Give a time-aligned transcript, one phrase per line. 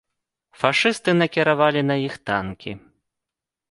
[0.61, 2.71] Фашысты накіравалі на іх танкі.